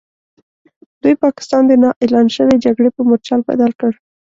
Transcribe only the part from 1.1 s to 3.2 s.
پاکستان د نا اعلان شوې جګړې په